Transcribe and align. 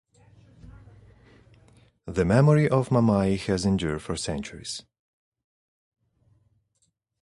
The 2.07 2.25
memory 2.25 2.67
of 2.67 2.89
Mamai 2.89 3.37
has 3.41 3.67
endured 3.67 4.01
for 4.01 4.15
centuries. 4.15 4.81